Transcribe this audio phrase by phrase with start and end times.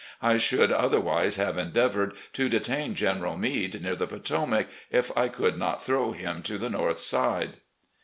[0.23, 5.59] I should, otherwise, have endeavoured to detain General Meade near the Potomac, if I could
[5.59, 7.57] not throw him to the north side."